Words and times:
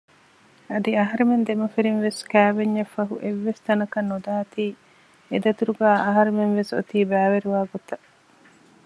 އަދި 0.71 0.91
އަހަރެމެން 0.99 1.43
ދެމަފިރިންވެސް 1.47 2.21
ކައިވެންޏށްފަހު 2.31 3.15
އެއްވެސް 3.23 3.61
ތަނަކަށް 3.65 4.09
ނުދާތީ 4.11 4.65
އެދަތުރުގައި 5.31 5.99
އަހަރެމެންވެސް 6.05 6.71
އޮތީ 6.75 6.97
ބައިވެރިވާގޮތަށް 7.11 8.05